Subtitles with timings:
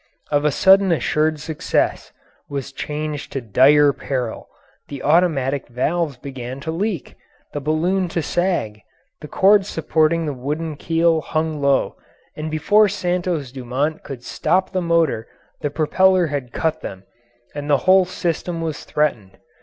[0.31, 2.11] Of a sudden assured success
[2.49, 4.47] was changed to dire peril;
[4.87, 7.13] the automatic valves began to leak,
[7.53, 8.81] the balloon to sag,
[9.19, 11.97] the cords supporting the wooden keel hung low,
[12.35, 15.27] and before Santos Dumont could stop the motor
[15.59, 17.03] the propeller had cut them
[17.53, 19.37] and the whole system was threatened.